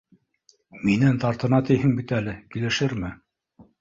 -Минән 0.87 1.21
тартына 1.25 1.59
тиһең 1.67 1.93
бит 1.99 2.17
әле, 2.21 2.35
килешерме? 2.57 3.13